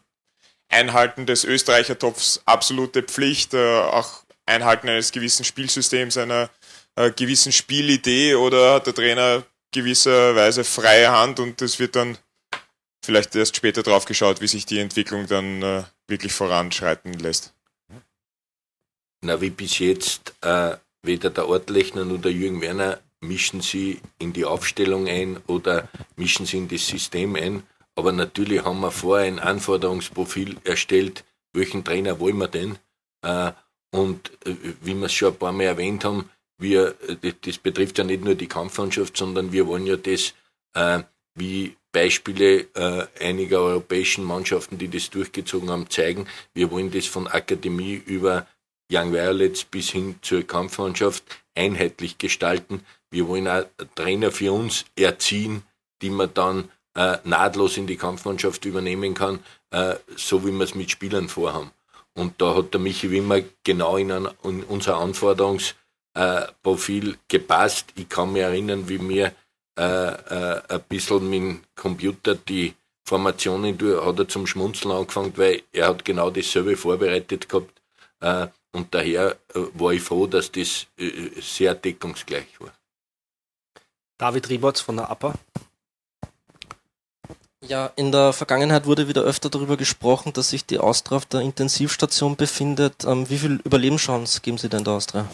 Einhalten 0.68 1.28
des 1.28 1.44
Österreicher-Topfs 1.46 2.42
absolute 2.46 3.04
Pflicht, 3.04 3.54
äh, 3.54 3.82
auch 3.82 4.24
Einhalten 4.48 4.90
eines 4.90 5.12
gewissen 5.12 5.46
Spielsystems, 5.46 6.18
einer 6.18 6.50
äh, 6.96 7.12
gewissen 7.12 7.52
Spielidee 7.52 8.34
oder 8.34 8.74
hat 8.74 8.88
der 8.88 8.96
Trainer 8.96 9.44
gewisserweise 9.72 10.64
freie 10.64 11.12
Hand 11.12 11.40
und 11.40 11.62
es 11.62 11.80
wird 11.80 11.96
dann 11.96 12.18
vielleicht 13.04 13.36
erst 13.36 13.56
später 13.56 13.84
drauf 13.84 14.06
geschaut, 14.06 14.42
wie 14.42 14.48
sich 14.48 14.66
die 14.66 14.80
Entwicklung 14.80 15.28
dann 15.28 15.62
äh, 15.62 15.84
wirklich 16.08 16.34
voranschreiten 16.34 17.14
lässt. 17.14 17.54
Na, 19.22 19.42
wie 19.42 19.50
bis 19.50 19.80
jetzt, 19.80 20.36
äh, 20.42 20.78
weder 21.04 21.30
der 21.30 21.48
Ortlechner 21.48 22.06
noch 22.06 22.22
der 22.22 22.32
Jürgen 22.32 22.62
Werner 22.62 23.00
mischen 23.22 23.62
sie 23.62 24.02
in 24.20 24.34
die 24.34 24.46
Aufstellung 24.46 25.08
ein 25.08 25.38
oder 25.48 25.90
mischen 26.16 26.46
sie 26.46 26.58
in 26.58 26.68
das 26.68 26.86
System 26.86 27.36
ein. 27.36 27.64
Aber 27.96 28.12
natürlich 28.12 28.64
haben 28.64 28.82
wir 28.82 28.92
vorher 28.92 29.28
ein 29.28 29.40
Anforderungsprofil 29.40 30.58
erstellt, 30.64 31.24
welchen 31.54 31.84
Trainer 31.84 32.20
wollen 32.20 32.38
wir 32.38 32.48
denn? 32.48 32.78
Äh, 33.24 33.52
und 33.92 34.32
äh, 34.46 34.56
wie 34.82 34.94
wir 34.94 35.06
es 35.06 35.14
schon 35.14 35.34
ein 35.34 35.40
paar 35.40 35.52
Mal 35.52 35.64
erwähnt 35.64 36.06
haben, 36.06 36.30
wir, 36.58 36.96
äh, 37.08 37.34
das 37.42 37.58
betrifft 37.58 37.98
ja 37.98 38.04
nicht 38.04 38.24
nur 38.24 38.36
die 38.36 38.48
Kampfmannschaft, 38.48 39.18
sondern 39.18 39.52
wir 39.52 39.68
wollen 39.68 39.86
ja 39.86 39.98
das, 39.98 40.34
äh, 40.74 41.04
wie 41.36 41.76
Beispiele 41.92 42.68
äh, 42.76 43.08
einiger 43.20 43.62
europäischen 43.62 44.24
Mannschaften, 44.24 44.78
die 44.78 44.88
das 44.88 45.10
durchgezogen 45.10 45.70
haben, 45.70 45.90
zeigen. 45.90 46.28
Wir 46.54 46.70
wollen 46.72 46.92
das 46.92 47.06
von 47.06 47.28
Akademie 47.28 47.94
über 47.94 48.48
Young 48.92 49.14
Violets 49.14 49.64
bis 49.64 49.90
hin 49.90 50.16
zur 50.22 50.44
Kampfmannschaft 50.44 51.24
einheitlich 51.56 52.18
gestalten. 52.18 52.86
Wir 53.10 53.28
wollen 53.28 53.48
auch 53.48 53.66
Trainer 53.96 54.32
für 54.32 54.54
uns 54.54 54.86
erziehen, 54.96 55.64
die 56.02 56.10
man 56.10 56.34
dann 56.34 56.70
äh, 56.96 57.18
nahtlos 57.24 57.78
in 57.78 57.88
die 57.88 57.98
Kampfmannschaft 57.98 58.66
übernehmen 58.66 59.14
kann, 59.14 59.40
äh, 59.72 59.96
so 60.16 60.46
wie 60.46 60.52
wir 60.52 60.64
es 60.64 60.76
mit 60.76 60.92
Spielern 60.92 61.30
vorhaben. 61.30 61.72
Und 62.14 62.42
da 62.42 62.56
hat 62.56 62.74
der 62.74 62.82
Michi 62.82 63.12
Wimmer 63.12 63.42
genau 63.64 63.98
in, 63.98 64.12
ein, 64.12 64.28
in 64.44 64.64
unser 64.64 64.98
Anforderungs- 64.98 65.76
äh, 66.18 66.48
Profil 66.64 67.18
gepasst. 67.28 67.94
Ich 67.96 68.10
kann 68.10 68.34
mich 68.34 68.42
erinnern, 68.42 68.90
wie 68.90 68.98
mir 68.98 69.34
äh, 69.78 69.84
äh, 69.84 70.62
ein 70.68 70.82
bisschen 70.90 71.32
dem 71.32 71.64
Computer 71.76 72.34
die 72.34 72.74
Formationen 73.06 73.78
durch, 73.78 74.04
hat 74.04 74.20
er 74.20 74.28
zum 74.28 74.48
Schmunzeln 74.48 74.92
angefangen, 74.92 75.34
weil 75.38 75.62
er 75.72 75.90
hat 75.90 76.04
genau 76.04 76.30
dasselbe 76.32 76.76
vorbereitet 76.76 77.48
gehabt. 77.48 77.82
Äh, 78.20 78.48
und 78.72 78.94
daher 78.94 79.38
äh, 79.54 79.60
war 79.76 79.94
ich 79.94 80.02
froh, 80.02 80.26
dass 80.28 80.52
das 80.52 80.88
äh, 80.98 81.40
sehr 81.40 81.76
deckungsgleich 81.76 82.60
war. 82.60 82.74
David 84.18 84.50
Rieberts 84.50 84.82
von 84.82 84.98
der 84.98 85.10
APA. 85.12 85.36
Ja, 87.62 87.92
in 87.96 88.12
der 88.12 88.34
Vergangenheit 88.34 88.86
wurde 88.86 89.08
wieder 89.08 89.22
öfter 89.22 89.50
darüber 89.50 89.78
gesprochen, 89.78 90.34
dass 90.34 90.50
sich 90.50 90.66
die 90.66 90.80
Austria 90.80 91.18
auf 91.18 91.26
der 91.26 91.42
Intensivstation 91.42 92.36
befindet. 92.36 93.06
Ähm, 93.06 93.30
wie 93.30 93.38
viel 93.38 93.62
Überlebenschance 93.64 94.42
geben 94.42 94.58
Sie 94.58 94.70
denn 94.70 94.84
der 94.84 94.94
Austria? 94.94 95.28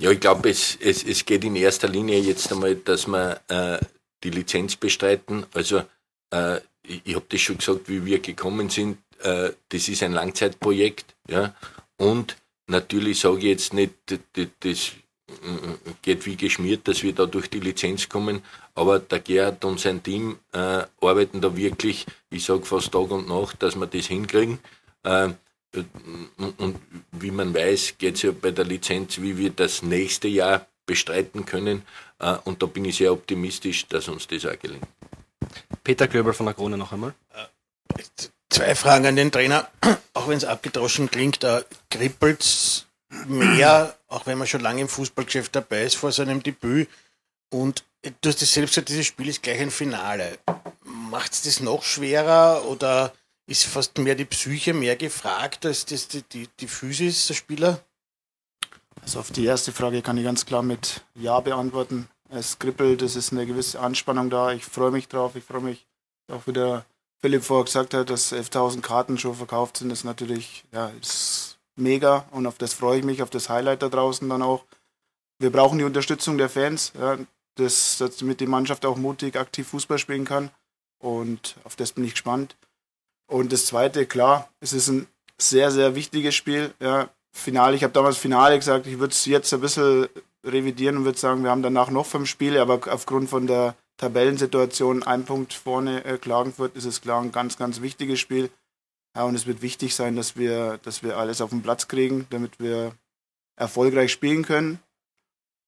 Ja, 0.00 0.10
ich 0.10 0.18
glaube, 0.20 0.48
es, 0.48 0.78
es, 0.80 1.04
es 1.04 1.26
geht 1.26 1.44
in 1.44 1.56
erster 1.56 1.86
Linie 1.86 2.18
jetzt 2.20 2.50
einmal, 2.50 2.74
dass 2.74 3.06
wir 3.06 3.38
äh, 3.48 3.78
die 4.24 4.30
Lizenz 4.30 4.74
bestreiten. 4.74 5.44
Also 5.52 5.82
äh, 6.32 6.56
ich, 6.82 7.02
ich 7.04 7.14
habe 7.14 7.26
das 7.28 7.40
schon 7.42 7.58
gesagt, 7.58 7.86
wie 7.90 8.06
wir 8.06 8.18
gekommen 8.20 8.70
sind. 8.70 8.96
Äh, 9.22 9.50
das 9.68 9.88
ist 9.88 10.02
ein 10.02 10.12
Langzeitprojekt. 10.12 11.14
Ja? 11.28 11.54
Und 11.98 12.38
natürlich 12.66 13.20
sage 13.20 13.40
ich 13.40 13.44
jetzt 13.44 13.74
nicht, 13.74 13.92
das, 14.60 14.92
äh, 15.28 15.92
geht 16.00 16.24
wie 16.24 16.36
geschmiert, 16.36 16.88
dass 16.88 17.02
wir 17.02 17.12
da 17.12 17.26
durch 17.26 17.50
die 17.50 17.60
Lizenz 17.60 18.08
kommen. 18.08 18.40
Aber 18.74 19.00
der 19.00 19.20
Gerhard 19.20 19.62
und 19.66 19.80
sein 19.80 20.02
Team 20.02 20.38
äh, 20.54 20.84
arbeiten 21.02 21.42
da 21.42 21.54
wirklich, 21.54 22.06
ich 22.30 22.42
sage 22.42 22.64
fast 22.64 22.90
Tag 22.92 23.10
und 23.10 23.28
Nacht, 23.28 23.62
dass 23.62 23.76
wir 23.76 23.86
das 23.86 24.06
hinkriegen. 24.06 24.60
Äh, 25.02 25.28
und 25.74 26.80
wie 27.12 27.30
man 27.30 27.54
weiß, 27.54 27.94
geht 27.98 28.16
es 28.16 28.22
ja 28.22 28.32
bei 28.32 28.50
der 28.50 28.64
Lizenz, 28.64 29.20
wie 29.20 29.36
wir 29.36 29.50
das 29.50 29.82
nächste 29.82 30.28
Jahr 30.28 30.66
bestreiten 30.86 31.46
können. 31.46 31.82
Äh, 32.18 32.36
und 32.44 32.62
da 32.62 32.66
bin 32.66 32.84
ich 32.84 32.96
sehr 32.96 33.12
optimistisch, 33.12 33.86
dass 33.86 34.08
uns 34.08 34.26
das 34.26 34.46
auch 34.46 34.58
gelingt. 34.58 34.86
Peter 35.84 36.08
Klöber 36.08 36.34
von 36.34 36.46
der 36.46 36.54
Krone 36.54 36.76
noch 36.76 36.92
einmal. 36.92 37.14
Äh, 37.32 38.02
zwei 38.48 38.74
Fragen 38.74 39.06
an 39.06 39.16
den 39.16 39.30
Trainer, 39.30 39.68
auch 40.14 40.28
wenn 40.28 40.36
es 40.36 40.44
abgedroschen 40.44 41.10
klingt. 41.10 41.44
Äh, 41.44 41.62
Kribbelt 41.90 42.86
mehr, 43.28 43.96
auch 44.08 44.26
wenn 44.26 44.38
man 44.38 44.48
schon 44.48 44.60
lange 44.60 44.82
im 44.82 44.88
Fußballgeschäft 44.88 45.54
dabei 45.54 45.84
ist, 45.84 45.96
vor 45.96 46.10
seinem 46.10 46.42
Debüt. 46.42 46.88
Und 47.50 47.84
du 48.02 48.28
hast 48.28 48.42
es 48.42 48.52
selbst 48.52 48.74
gesagt, 48.74 48.88
dieses 48.88 49.06
Spiel 49.06 49.28
ist 49.28 49.42
gleich 49.42 49.60
ein 49.60 49.70
Finale. 49.70 50.38
Macht 50.84 51.32
es 51.32 51.42
das 51.42 51.60
noch 51.60 51.84
schwerer 51.84 52.64
oder 52.66 53.12
ist 53.50 53.64
fast 53.64 53.98
mehr 53.98 54.14
die 54.14 54.24
Psyche 54.24 54.72
mehr 54.72 54.96
gefragt 54.96 55.66
als 55.66 55.84
das, 55.84 56.08
die, 56.08 56.22
die, 56.22 56.48
die 56.60 56.68
Physis 56.68 57.26
der 57.26 57.34
Spieler? 57.34 57.80
Also 59.02 59.18
auf 59.18 59.32
die 59.32 59.44
erste 59.44 59.72
Frage 59.72 60.02
kann 60.02 60.16
ich 60.16 60.24
ganz 60.24 60.46
klar 60.46 60.62
mit 60.62 61.04
Ja 61.14 61.40
beantworten. 61.40 62.08
Es 62.28 62.58
kribbelt, 62.58 63.02
es 63.02 63.16
ist 63.16 63.32
eine 63.32 63.46
gewisse 63.46 63.80
Anspannung 63.80 64.30
da. 64.30 64.52
Ich 64.52 64.64
freue 64.64 64.92
mich 64.92 65.08
drauf. 65.08 65.34
Ich 65.34 65.42
freue 65.44 65.62
mich 65.62 65.86
auch 66.28 66.46
wieder 66.46 66.84
Philipp 67.20 67.42
vorher 67.42 67.64
gesagt 67.64 67.92
hat, 67.92 68.08
dass 68.08 68.32
11.000 68.32 68.80
Karten 68.80 69.18
schon 69.18 69.34
verkauft 69.34 69.78
sind, 69.78 69.90
ist 69.90 70.04
natürlich 70.04 70.64
ja, 70.72 70.90
ist 71.00 71.58
mega 71.76 72.24
und 72.30 72.46
auf 72.46 72.56
das 72.56 72.72
freue 72.72 72.98
ich 72.98 73.04
mich, 73.04 73.22
auf 73.22 73.30
das 73.30 73.48
Highlight 73.48 73.82
da 73.82 73.88
draußen 73.88 74.28
dann 74.28 74.42
auch. 74.42 74.64
Wir 75.38 75.50
brauchen 75.50 75.78
die 75.78 75.84
Unterstützung 75.84 76.38
der 76.38 76.48
Fans, 76.48 76.92
ja, 76.98 77.18
dass, 77.56 77.98
dass 77.98 78.22
mit 78.22 78.40
die 78.40 78.46
Mannschaft 78.46 78.86
auch 78.86 78.96
mutig 78.96 79.36
aktiv 79.36 79.68
Fußball 79.68 79.98
spielen 79.98 80.24
kann 80.24 80.50
und 80.98 81.56
auf 81.64 81.76
das 81.76 81.92
bin 81.92 82.04
ich 82.04 82.12
gespannt. 82.12 82.56
Und 83.30 83.52
das 83.52 83.66
Zweite, 83.66 84.06
klar, 84.06 84.50
es 84.58 84.72
ist 84.72 84.88
ein 84.88 85.06
sehr, 85.38 85.70
sehr 85.70 85.94
wichtiges 85.94 86.34
Spiel. 86.34 86.74
Ja, 86.80 87.10
Finale, 87.32 87.76
ich 87.76 87.84
habe 87.84 87.92
damals 87.92 88.18
Finale 88.18 88.58
gesagt, 88.58 88.88
ich 88.88 88.98
würde 88.98 89.12
es 89.12 89.24
jetzt 89.24 89.54
ein 89.54 89.60
bisschen 89.60 90.08
revidieren 90.44 90.96
und 90.96 91.04
würde 91.04 91.18
sagen, 91.18 91.44
wir 91.44 91.50
haben 91.50 91.62
danach 91.62 91.90
noch 91.90 92.06
fünf 92.06 92.28
Spiele, 92.28 92.60
aber 92.60 92.80
aufgrund 92.92 93.30
von 93.30 93.46
der 93.46 93.76
Tabellensituation 93.98 95.04
ein 95.04 95.24
Punkt 95.24 95.52
vorne 95.52 96.04
äh, 96.04 96.18
Klagenfurt 96.18 96.74
ist 96.74 96.86
es 96.86 97.02
klar 97.02 97.22
ein 97.22 97.30
ganz, 97.30 97.56
ganz 97.56 97.80
wichtiges 97.80 98.18
Spiel. 98.18 98.50
Ja, 99.14 99.22
und 99.22 99.36
es 99.36 99.46
wird 99.46 99.62
wichtig 99.62 99.94
sein, 99.94 100.16
dass 100.16 100.36
wir, 100.36 100.78
dass 100.78 101.04
wir 101.04 101.16
alles 101.16 101.40
auf 101.40 101.50
den 101.50 101.62
Platz 101.62 101.86
kriegen, 101.86 102.26
damit 102.30 102.58
wir 102.58 102.92
erfolgreich 103.56 104.10
spielen 104.10 104.44
können. 104.44 104.80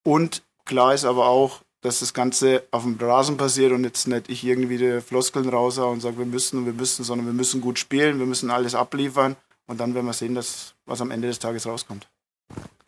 Und 0.03 0.43
klar 0.65 0.93
ist 0.93 1.05
aber 1.05 1.27
auch, 1.27 1.61
dass 1.83 1.99
das 1.99 2.13
Ganze 2.13 2.63
auf 2.71 2.83
dem 2.83 2.97
Rasen 2.99 3.37
passiert 3.37 3.73
und 3.73 3.83
jetzt 3.83 4.07
nicht 4.07 4.29
ich 4.29 4.43
irgendwie 4.43 4.77
die 4.77 5.01
Floskeln 5.01 5.47
raushaue 5.47 5.91
und 5.91 6.01
sage, 6.01 6.17
wir 6.17 6.25
müssen 6.25 6.59
und 6.59 6.65
wir 6.65 6.73
müssen, 6.73 7.03
sondern 7.03 7.27
wir 7.27 7.33
müssen 7.33 7.61
gut 7.61 7.77
spielen, 7.77 8.19
wir 8.19 8.25
müssen 8.25 8.49
alles 8.49 8.73
abliefern 8.73 9.35
und 9.67 9.79
dann 9.79 9.93
werden 9.93 10.05
wir 10.05 10.13
sehen, 10.13 10.33
dass, 10.33 10.73
was 10.85 11.01
am 11.01 11.11
Ende 11.11 11.27
des 11.27 11.39
Tages 11.39 11.67
rauskommt. 11.67 12.07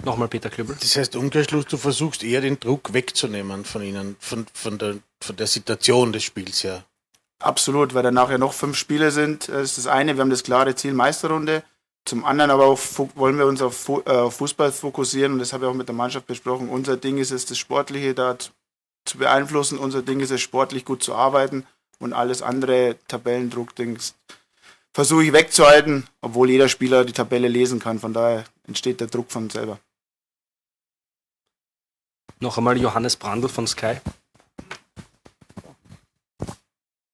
Nochmal 0.04 0.28
Peter 0.30 0.50
Klüppel. 0.50 0.78
Das 0.80 0.96
heißt, 0.96 1.16
Umkehrschluss, 1.16 1.66
du 1.66 1.78
versuchst 1.78 2.24
eher 2.24 2.42
den 2.42 2.60
Druck 2.60 2.94
wegzunehmen 2.94 3.66
von 3.66 3.82
ihnen, 3.82 4.16
von, 4.20 4.46
von, 4.54 4.78
der, 4.78 4.98
von 5.22 5.36
der 5.36 5.48
Situation 5.48 6.14
des 6.14 6.24
Spiels 6.24 6.64
her. 6.64 6.84
Absolut, 7.40 7.94
weil 7.94 8.04
dann 8.04 8.14
nachher 8.14 8.38
noch 8.38 8.54
fünf 8.54 8.78
Spiele 8.78 9.12
sind. 9.12 9.50
Das 9.50 9.64
ist 9.64 9.78
das 9.78 9.88
eine, 9.88 10.16
wir 10.16 10.22
haben 10.22 10.30
das 10.30 10.44
klare 10.44 10.76
Ziel 10.76 10.94
Meisterrunde. 10.94 11.64
Zum 12.06 12.24
anderen 12.24 12.52
aber 12.52 12.66
auch 12.66 12.80
wollen 13.16 13.38
wir 13.38 13.48
uns 13.48 13.62
auf 13.62 13.90
äh, 14.06 14.30
Fußball 14.30 14.72
fokussieren 14.72 15.34
und 15.34 15.40
das 15.40 15.54
habe 15.54 15.66
ich 15.66 15.72
auch 15.72 15.76
mit 15.76 15.88
der 15.88 15.96
Mannschaft 15.96 16.28
besprochen. 16.28 16.70
Unser 16.70 16.98
Ding 16.98 17.18
ist 17.18 17.32
es, 17.32 17.46
das 17.46 17.58
Sportliche 17.58 18.14
da 18.14 18.38
zu 19.06 19.18
beeinflussen. 19.18 19.78
Unser 19.78 20.02
Ding 20.02 20.20
ist 20.20 20.32
es, 20.32 20.42
sportlich 20.42 20.86
gut 20.86 21.04
zu 21.04 21.16
arbeiten 21.16 21.66
und 22.00 22.14
alles 22.14 22.42
andere, 22.42 22.98
Tabellendruck, 23.08 23.76
Dings, 23.76 24.16
versuche 24.94 25.26
ich 25.26 25.34
wegzuhalten, 25.34 26.08
obwohl 26.22 26.50
jeder 26.50 26.70
Spieler 26.70 27.06
die 27.06 27.14
Tabelle 27.14 27.48
lesen 27.48 27.80
kann. 27.80 28.00
Von 28.00 28.14
daher 28.14 28.46
entsteht 28.68 29.00
der 29.00 29.08
Druck 29.08 29.32
von 29.32 29.50
selber. 29.50 29.80
Noch 32.40 32.58
einmal 32.58 32.78
Johannes 32.78 33.16
Brandl 33.16 33.48
von 33.48 33.68
Sky. 33.68 33.98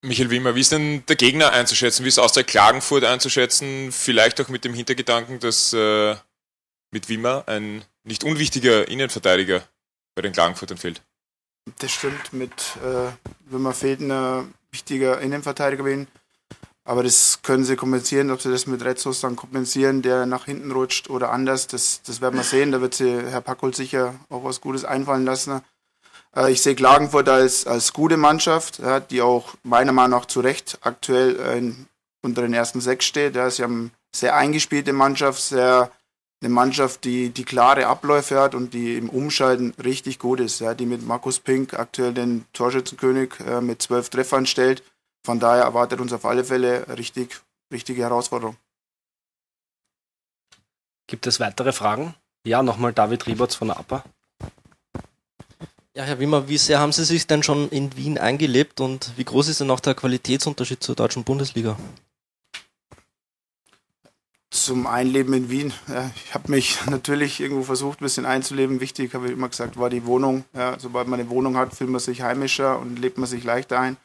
Michael 0.03 0.31
Wimmer, 0.31 0.55
wie 0.55 0.61
ist 0.61 0.71
denn 0.71 1.05
der 1.05 1.15
Gegner 1.15 1.51
einzuschätzen? 1.51 2.03
Wie 2.03 2.09
ist 2.09 2.17
aus 2.17 2.33
der 2.33 2.43
Klagenfurt 2.43 3.03
einzuschätzen? 3.03 3.91
Vielleicht 3.91 4.41
auch 4.41 4.49
mit 4.49 4.65
dem 4.65 4.73
Hintergedanken, 4.73 5.39
dass 5.39 5.73
äh, 5.73 6.15
mit 6.89 7.07
Wimmer 7.07 7.43
ein 7.47 7.85
nicht 8.03 8.23
unwichtiger 8.23 8.87
Innenverteidiger 8.87 9.63
bei 10.15 10.23
den 10.23 10.33
Klagenfurtern 10.33 10.79
fehlt. 10.79 11.01
Das 11.79 11.91
stimmt, 11.91 12.33
mit 12.33 12.51
äh, 12.83 13.11
Wimmer 13.51 13.73
fehlt 13.73 14.01
ein 14.01 14.53
wichtiger 14.71 15.21
Innenverteidiger 15.21 15.85
ihnen. 15.87 16.07
Aber 16.83 17.03
das 17.03 17.41
können 17.43 17.63
sie 17.63 17.75
kompensieren, 17.75 18.31
ob 18.31 18.41
sie 18.41 18.49
das 18.49 18.65
mit 18.65 18.83
Retzos 18.83 19.21
dann 19.21 19.35
kompensieren, 19.35 20.01
der 20.01 20.25
nach 20.25 20.45
hinten 20.45 20.71
rutscht 20.71 21.09
oder 21.09 21.31
anders, 21.31 21.67
das, 21.67 22.01
das 22.01 22.21
werden 22.21 22.37
wir 22.37 22.43
sehen. 22.43 22.71
Da 22.71 22.81
wird 22.81 22.95
sie 22.95 23.21
Herr 23.29 23.41
Packold 23.41 23.75
sicher 23.75 24.15
auch 24.29 24.43
was 24.43 24.61
Gutes 24.61 24.83
einfallen 24.83 25.23
lassen. 25.23 25.61
Äh, 26.35 26.51
ich 26.51 26.61
sehe 26.61 26.75
Klagenfurt 26.75 27.29
als, 27.29 27.67
als 27.67 27.93
gute 27.93 28.17
Mannschaft, 28.17 28.79
ja, 28.79 28.99
die 28.99 29.21
auch 29.21 29.53
meiner 29.63 29.91
Meinung 29.91 30.19
nach 30.19 30.25
zu 30.25 30.39
Recht 30.39 30.79
aktuell 30.81 31.35
in, 31.57 31.87
unter 32.23 32.41
den 32.41 32.53
ersten 32.53 32.81
sechs 32.81 33.05
steht. 33.05 33.35
Ja, 33.35 33.49
sie 33.49 33.63
haben 33.63 33.91
sehr 34.11 34.35
eingespielte 34.35 34.93
Mannschaft, 34.93 35.41
sehr 35.41 35.91
eine 36.41 36.49
Mannschaft, 36.49 37.03
die, 37.03 37.29
die 37.29 37.43
klare 37.43 37.87
Abläufe 37.87 38.39
hat 38.39 38.55
und 38.55 38.73
die 38.73 38.95
im 38.97 39.09
Umschalten 39.09 39.73
richtig 39.83 40.19
gut 40.19 40.39
ist, 40.39 40.59
ja, 40.59 40.73
die 40.73 40.85
mit 40.85 41.05
Markus 41.05 41.39
Pink 41.39 41.75
aktuell 41.75 42.13
den 42.13 42.45
Torschützenkönig 42.53 43.39
äh, 43.47 43.61
mit 43.61 43.81
zwölf 43.81 44.09
Treffern 44.09 44.45
stellt 44.45 44.83
von 45.23 45.39
daher 45.39 45.63
erwartet 45.63 45.99
uns 45.99 46.13
auf 46.13 46.25
alle 46.25 46.43
Fälle 46.43 46.85
richtig, 46.97 47.41
richtige 47.71 48.01
Herausforderung. 48.01 48.57
Gibt 51.07 51.27
es 51.27 51.39
weitere 51.39 51.73
Fragen? 51.73 52.15
Ja, 52.45 52.63
nochmal 52.63 52.93
David 52.93 53.27
Rieberts 53.27 53.55
von 53.55 53.67
der 53.67 53.77
APA. 53.77 54.03
Ja, 55.93 56.03
Herr 56.03 56.19
Wimmer, 56.19 56.47
wie 56.47 56.57
sehr 56.57 56.79
haben 56.79 56.93
Sie 56.93 57.03
sich 57.03 57.27
denn 57.27 57.43
schon 57.43 57.69
in 57.69 57.95
Wien 57.97 58.17
eingelebt 58.17 58.79
und 58.79 59.11
wie 59.17 59.25
groß 59.25 59.49
ist 59.49 59.59
denn 59.59 59.69
auch 59.69 59.81
der 59.81 59.93
Qualitätsunterschied 59.93 60.81
zur 60.81 60.95
deutschen 60.95 61.23
Bundesliga? 61.23 61.77
Zum 64.51 64.85
Einleben 64.85 65.33
in 65.33 65.49
Wien. 65.49 65.73
Ich 66.15 66.33
habe 66.33 66.51
mich 66.51 66.85
natürlich 66.89 67.39
irgendwo 67.39 67.63
versucht, 67.63 68.01
ein 68.01 68.03
bisschen 68.03 68.25
einzuleben. 68.25 68.81
Wichtig, 68.81 69.13
habe 69.13 69.27
ich 69.27 69.31
immer 69.31 69.49
gesagt, 69.49 69.79
war 69.79 69.89
die 69.89 70.05
Wohnung. 70.05 70.43
Ja, 70.53 70.77
sobald 70.77 71.07
man 71.07 71.19
eine 71.19 71.29
Wohnung 71.29 71.57
hat, 71.57 71.73
fühlt 71.73 71.89
man 71.89 72.01
sich 72.01 72.21
heimischer 72.21 72.77
und 72.77 72.99
lebt 72.99 73.17
man 73.17 73.27
sich 73.27 73.43
leichter 73.43 73.79
ein. 73.79 73.97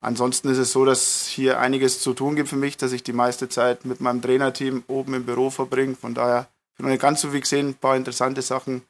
Ansonsten 0.00 0.48
ist 0.50 0.58
es 0.58 0.70
so, 0.70 0.84
dass 0.84 1.26
hier 1.26 1.58
einiges 1.58 2.00
zu 2.00 2.12
tun 2.12 2.36
gibt 2.36 2.48
für 2.50 2.56
mich, 2.56 2.76
dass 2.76 2.92
ich 2.92 3.02
die 3.02 3.14
meiste 3.14 3.48
Zeit 3.48 3.84
mit 3.86 4.00
meinem 4.00 4.22
Trainerteam 4.22 4.84
oben 4.86 5.14
im 5.14 5.24
Büro 5.24 5.50
verbringe. 5.50 5.96
Von 5.96 6.14
daher 6.14 6.36
habe 6.36 6.48
ich 6.74 6.82
noch 6.82 6.90
nicht 6.90 7.00
ganz 7.02 7.22
so 7.22 7.30
viel 7.30 7.40
gesehen, 7.40 7.70
ein 7.70 7.74
paar 7.74 7.96
interessante 7.96 8.42
Sachen 8.42 8.82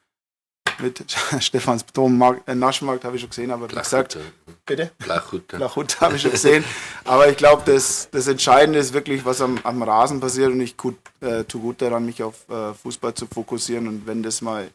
mit 0.79 1.03
Stefans 1.39 1.85
Dom 1.93 2.21
äh, 2.45 2.55
Naschmarkt 2.55 3.03
habe 3.03 3.15
ich 3.15 3.21
schon 3.21 3.29
gesehen, 3.29 3.51
aber 3.51 3.69
wie 3.69 3.75
gesagt, 3.75 4.17
bitte? 4.65 4.91
Blachhutte. 4.99 5.57
Blachhutte 5.57 5.99
habe 6.01 6.15
ich 6.15 6.21
schon 6.21 6.31
gesehen. 6.31 6.63
aber 7.03 7.29
ich 7.29 7.37
glaube, 7.37 7.63
das, 7.65 8.09
das 8.11 8.27
Entscheidende 8.27 8.79
ist 8.79 8.93
wirklich, 8.93 9.25
was 9.25 9.41
am, 9.41 9.59
am 9.63 9.81
Rasen 9.83 10.19
passiert 10.19 10.51
und 10.51 10.61
ich 10.61 10.77
gut, 10.77 10.97
äh, 11.21 11.43
tue 11.43 11.61
gut 11.61 11.81
daran, 11.81 12.05
mich 12.05 12.23
auf 12.23 12.47
äh, 12.49 12.73
Fußball 12.73 13.13
zu 13.13 13.27
fokussieren 13.27 13.87
und 13.87 14.07
wenn 14.07 14.23
das 14.23 14.41
mal 14.41 14.69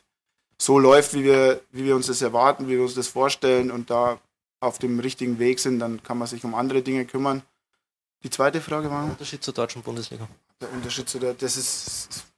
so 0.60 0.78
läuft, 0.78 1.14
wie 1.14 1.24
wir, 1.24 1.60
wie 1.72 1.84
wir 1.84 1.96
uns 1.96 2.06
das 2.06 2.22
erwarten, 2.22 2.68
wie 2.68 2.72
wir 2.72 2.82
uns 2.82 2.94
das 2.94 3.08
vorstellen 3.08 3.70
und 3.70 3.90
da 3.90 4.20
auf 4.60 4.78
dem 4.78 5.00
richtigen 5.00 5.38
Weg 5.38 5.58
sind, 5.58 5.80
dann 5.80 6.02
kann 6.02 6.18
man 6.18 6.28
sich 6.28 6.44
um 6.44 6.54
andere 6.54 6.82
Dinge 6.82 7.04
kümmern. 7.04 7.42
Die 8.22 8.30
zweite 8.30 8.60
Frage 8.60 8.88
war? 8.90 9.02
Der 9.02 9.12
Unterschied 9.12 9.42
zur 9.42 9.54
deutschen 9.54 9.82
Bundesliga. 9.82 10.28
Der 10.60 10.72
Unterschied 10.72 11.08
zu 11.08 11.18
der, 11.18 11.34
das 11.34 11.56
ist, 11.56 11.86
das 11.86 12.16
ist 12.16 12.31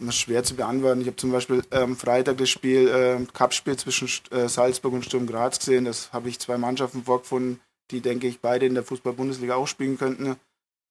immer 0.00 0.12
schwer 0.12 0.44
zu 0.44 0.54
beantworten. 0.54 1.00
Ich 1.00 1.06
habe 1.06 1.16
zum 1.16 1.32
Beispiel 1.32 1.62
ähm, 1.70 1.96
Freitag 1.96 2.38
das 2.38 2.48
Spiel, 2.48 2.88
äh, 2.88 3.24
Cup-Spiel 3.32 3.76
zwischen 3.76 4.08
äh, 4.30 4.48
Salzburg 4.48 4.92
und 4.92 5.04
Sturm 5.04 5.26
Graz 5.26 5.58
gesehen. 5.58 5.84
Das 5.84 6.12
habe 6.12 6.28
ich 6.28 6.38
zwei 6.38 6.58
Mannschaften 6.58 7.04
vorgefunden, 7.04 7.60
die, 7.90 8.00
denke 8.00 8.26
ich, 8.26 8.40
beide 8.40 8.66
in 8.66 8.74
der 8.74 8.84
Fußball-Bundesliga 8.84 9.54
auch 9.54 9.66
spielen 9.66 9.98
könnten. 9.98 10.36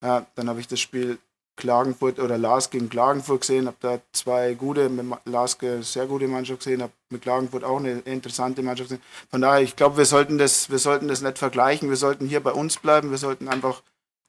Ja, 0.04 0.26
dann 0.36 0.50
habe 0.50 0.60
ich 0.60 0.68
das 0.68 0.80
Spiel 0.80 1.18
Klagenfurt 1.56 2.20
oder 2.20 2.38
Lars 2.38 2.70
gegen 2.70 2.90
Klagenfurt 2.90 3.42
gesehen, 3.42 3.68
habe 3.68 3.78
da 3.80 4.00
zwei 4.12 4.54
gute, 4.56 4.90
mit 4.90 5.06
Laske 5.26 5.84
sehr 5.84 6.06
gute 6.06 6.28
Mannschaft 6.28 6.60
gesehen, 6.60 6.82
habe 6.82 6.92
mit 7.10 7.22
Klagenfurt 7.22 7.64
auch 7.64 7.80
eine 7.80 8.00
interessante 8.00 8.62
Mannschaft 8.62 8.90
gesehen. 8.90 9.04
Von 9.32 9.42
daher, 9.42 9.62
ich 9.62 9.76
glaube, 9.76 9.98
wir 9.98 10.06
sollten 10.06 10.38
das, 10.38 10.70
wir 10.70 10.80
sollten 10.80 11.08
das 11.08 11.22
nicht 11.22 11.38
vergleichen, 11.38 11.90
wir 11.90 11.96
sollten 11.96 12.28
hier 12.28 12.42
bei 12.42 12.52
uns 12.52 12.78
bleiben, 12.78 13.12
wir 13.12 13.18
sollten 13.18 13.48
einfach 13.48 13.82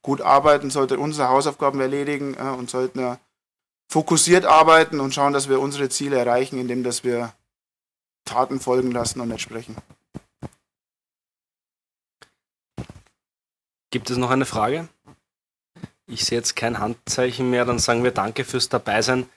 gut 0.02 0.20
arbeiten, 0.20 0.70
sollten 0.70 0.98
unsere 0.98 1.28
Hausaufgaben 1.28 1.80
erledigen 1.80 2.34
äh, 2.34 2.56
und 2.56 2.70
sollten 2.70 3.00
äh, 3.00 3.16
fokussiert 3.88 4.44
arbeiten 4.44 5.00
und 5.00 5.14
schauen, 5.14 5.32
dass 5.32 5.48
wir 5.48 5.60
unsere 5.60 5.88
Ziele 5.88 6.18
erreichen, 6.18 6.58
indem 6.58 6.82
dass 6.82 7.04
wir 7.04 7.32
Taten 8.24 8.60
folgen 8.60 8.90
lassen 8.90 9.20
und 9.20 9.28
nicht 9.28 9.40
sprechen. 9.40 9.76
Gibt 13.90 14.10
es 14.10 14.16
noch 14.16 14.30
eine 14.30 14.46
Frage? 14.46 14.88
Ich 16.06 16.24
sehe 16.24 16.38
jetzt 16.38 16.56
kein 16.56 16.78
Handzeichen 16.78 17.50
mehr, 17.50 17.64
dann 17.64 17.78
sagen 17.78 18.04
wir 18.04 18.10
danke 18.10 18.44
fürs 18.44 18.68
Dabeisein 18.68 19.28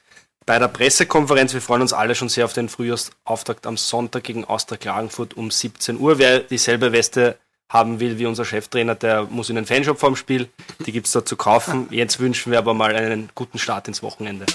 bei 0.46 0.60
der 0.60 0.68
Pressekonferenz. 0.68 1.54
Wir 1.54 1.62
freuen 1.62 1.84
uns 1.84 1.94
alle 1.94 2.16
schon 2.16 2.30
sehr 2.30 2.46
auf 2.46 2.54
den 2.54 2.70
Frühjahrsauftakt 2.70 3.68
am 3.68 3.78
Sonntag 3.78 4.24
gegen 4.24 4.46
Austria 4.46 4.78
Klagenfurt 4.78 5.36
um 5.36 5.52
17 5.52 6.00
Uhr. 6.00 6.18
Wer 6.18 6.40
dieselbe 6.40 6.92
Weste 6.92 7.38
haben 7.70 8.00
will 8.00 8.18
wie 8.18 8.26
unser 8.26 8.46
Cheftrainer, 8.46 8.96
der 8.96 9.24
muss 9.24 9.50
in 9.50 9.56
den 9.56 9.66
Fanshop 9.66 10.00
vorm 10.00 10.16
Spiel. 10.16 10.50
Die 10.86 10.92
gibt 10.92 11.06
es 11.06 11.14
da 11.14 11.24
zu 11.24 11.36
kaufen. 11.38 11.88
Jetzt 11.92 12.20
wünschen 12.20 12.52
wir 12.52 12.58
aber 12.58 12.74
mal 12.74 12.96
einen 12.96 13.30
guten 13.36 13.60
Start 13.60 13.88
ins 13.88 14.02
Wochenende. 14.02 14.46